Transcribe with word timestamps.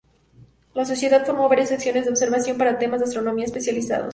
La 0.73 0.83
sociedad 0.83 1.23
formó 1.27 1.47
varias 1.47 1.69
secciones 1.69 2.05
de 2.05 2.09
observación 2.09 2.57
para 2.57 2.79
temas 2.79 3.01
de 3.01 3.05
astronomía 3.05 3.45
especializados. 3.45 4.09